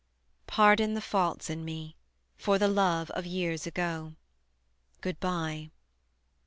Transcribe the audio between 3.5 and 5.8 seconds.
ago: Good by.